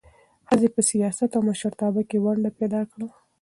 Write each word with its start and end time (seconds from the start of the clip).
ښځې 0.47 0.67
په 0.75 0.81
سیاست 0.89 1.31
او 1.37 1.41
مشرتابه 1.49 2.01
کې 2.09 2.17
ونډه 2.25 2.49
پیدا 2.59 2.81
کړه. 2.91 3.07